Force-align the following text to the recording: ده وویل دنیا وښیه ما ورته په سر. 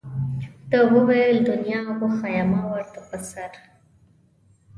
ده 0.69 0.79
وویل 0.93 1.37
دنیا 1.49 1.81
وښیه 1.99 2.43
ما 2.51 2.61
ورته 2.71 2.99
په 3.07 3.17
سر. 3.29 3.51